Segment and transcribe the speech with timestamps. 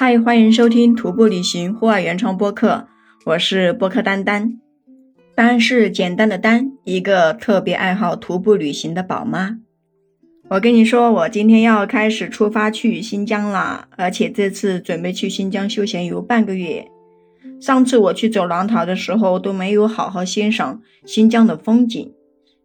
[0.00, 2.86] 嗨，欢迎收听徒步旅行户外原创播客，
[3.24, 4.60] 我是播客丹丹。
[5.34, 9.58] 丹是简单的丹，一个特别爱好徒步旅行的宝妈。
[10.50, 16.86] 我跟你说，我今天要开始出发去新疆了，而且这次准备去新疆休闲游半个月。
[17.60, 22.12] 上次我去走狼塔的时候都没有好好欣赏新疆的风景，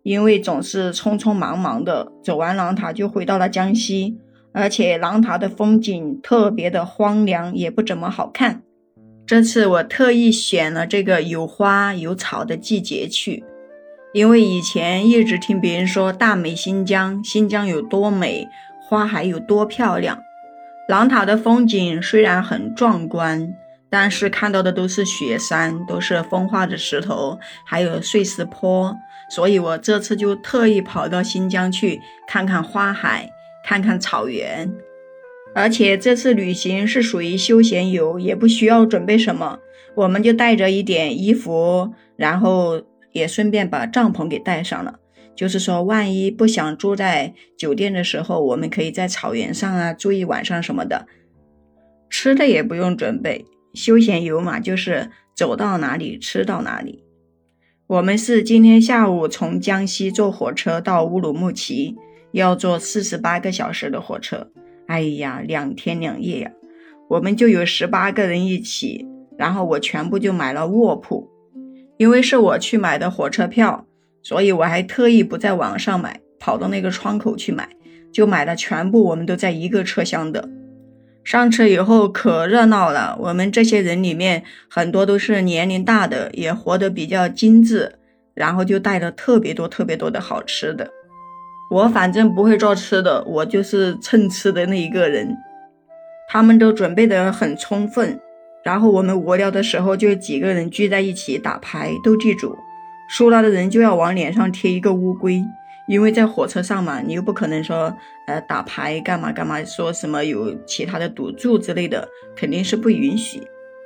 [0.04, 4.20] 因为总是匆匆忙忙的走完狼塔就回到了江西。
[4.54, 8.62] 而且狼塔的风景特别的荒凉，也不怎么好看。
[9.26, 13.44] 这次我特意选了这个有花有草的季节去，
[14.14, 18.48] 因为以前一直听别人说大美新疆，新疆有多美，
[18.82, 20.20] 花海有多漂亮。
[20.90, 23.56] 狼塔的风景虽然很壮观，
[23.90, 28.94] 但是看到的都是雪山，都是风化的石头，还有碎石坡，
[29.30, 33.30] 所以我这次就特意跑到新疆去看看花海。
[33.64, 34.72] 看看草原，
[35.56, 39.60] 而且这次旅行是属于休闲游，也不需要准备什么，
[39.96, 45.00] 我们就带着一点衣服，然后也顺便把帐篷给带上了。
[45.36, 51.08] 就是说，万一不想住在酒店的时候，我们可以在草原上啊住一晚上什么的。
[52.10, 57.04] 吃的也不用准备，休闲游嘛，就是走到哪里吃到哪里。
[57.88, 61.96] 我们是今天下午从江西坐火车到乌鲁木齐。
[62.34, 64.50] 要坐四十八个小时的火车，
[64.88, 66.52] 哎呀，两天两夜呀，
[67.08, 71.30] 我们就有十八个人一起，然后我全部就买了卧铺，
[71.98, 73.86] 因为是我去买的火车票，
[74.24, 77.70] 所以我还特意不在网上买，跑到那个窗口去买，
[78.12, 80.50] 就买了全部，我们都在一个车厢的。
[81.24, 87.94] 上车以后可热闹了，我们这些人里面很多都是年龄大的，也活得比较精致，
[88.34, 90.90] 然后就带了特别多、特别多的好吃的。
[91.70, 95.36] 我反正不会做吃的，我就是蹭吃的那一个人。
[96.30, 98.20] 他们都准备得很充分，
[98.64, 102.56] 然后我们无聊的时候就几个人聚在一起打牌，斗地主，
[103.10, 105.44] 输了的人就要往脸上贴一个乌龟，
[105.88, 107.96] 因为在火车上嘛，你又不可能说
[108.28, 113.42] 呃打牌干嘛干嘛，说什么有其他的赌注之类的，肯定是不允许。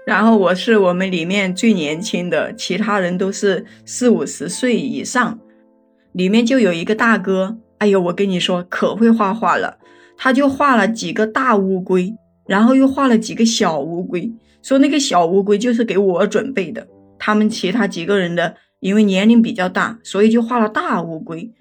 [0.05, 5.39] 然后我是我们里面最年轻的，其他人都是四五十岁以上，
[6.13, 7.57] 里面就有一个大哥。
[7.79, 9.77] 哎呦，我跟你说，可会画画了。
[10.17, 12.15] 他就画了几个大乌龟，
[12.47, 14.31] 然后又画了几个小乌龟，
[14.63, 16.87] 说那个小乌龟就是给我准备的。
[17.19, 21.51] 他们其他几个人的，因为年龄比较大，所以就画了大乌龟。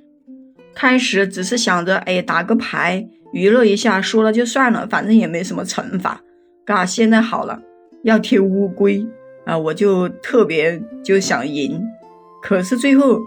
[0.75, 6.23] 开始只是想着，哎，打个牌娱乐一下，输了就算了，反正也没什么惩罚。
[6.65, 7.61] 嘎，现在好了，
[8.05, 9.07] 要贴乌龟
[9.45, 11.83] 啊，我就特别就想赢，
[12.43, 13.21] 可是最后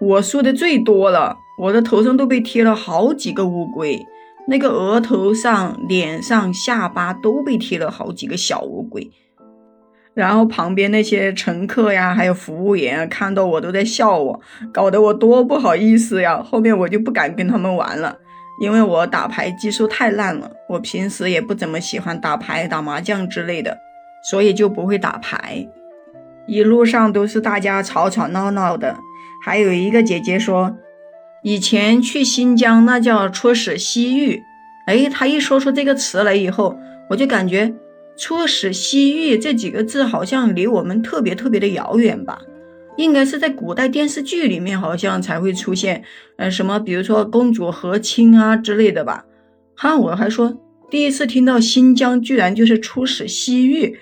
[0.00, 1.36] 我输的最多了。
[1.58, 4.04] 我的头上都被贴了好几个乌龟，
[4.48, 9.10] 那个额头上、脸上、下巴都被贴了好几个小乌龟。
[10.14, 14.40] 然后旁边那些乘客呀，还有服务员看到我都在笑我，
[14.72, 16.42] 搞得我多不好意思呀。
[16.42, 18.18] 后面我就不敢跟他们玩了，
[18.60, 20.50] 因为我打牌技术太烂了。
[20.68, 23.78] 我平时也不怎么喜欢打牌、打麻将之类的，
[24.30, 25.66] 所以就不会打牌。
[26.46, 28.98] 一路上都是大家吵吵闹闹的，
[29.44, 30.76] 还有一个姐姐说。
[31.42, 34.42] 以前去新疆那叫出使西域，
[34.86, 36.78] 哎，他一说出这个词来以后，
[37.10, 37.74] 我就感觉
[38.16, 42.40] 出使西域这几个字好像离我们特别特别的遥远吧？
[42.96, 46.04] 应该是在古代电视剧里面好像才会出现，
[46.36, 49.24] 呃，什么比如说公主和亲啊之类的吧？
[49.74, 50.56] 哈，我还说
[50.90, 53.98] 第一次听到新疆居然就是出使西域，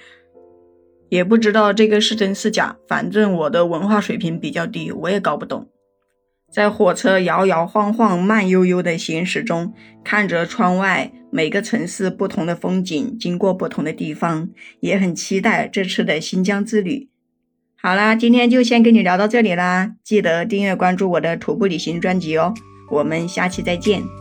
[1.09, 5.69] 也不知道这个是真是假，反正我的文化水平比较低，我也搞不懂。
[6.50, 9.72] 在火车摇摇晃晃、慢悠悠的行驶中，
[10.03, 14.50] 看着窗外每个城市不同的风景，经过不同的地方，
[14.81, 17.09] 也很期待这次的新疆之旅。
[17.81, 22.53] 好啦，今天就先跟你聊到这里啦，记得订阅关注我的徒步旅行专辑哦，
[22.91, 24.19] 我们下期再见。